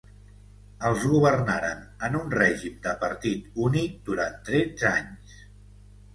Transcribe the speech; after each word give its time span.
Els 0.87 1.03
governaren 1.11 1.83
en 2.07 2.17
un 2.21 2.33
règim 2.39 2.81
de 2.87 2.95
partit 3.05 3.61
únic 3.67 4.01
durant 4.09 4.43
tretze 4.51 4.91
anys. 4.95 5.39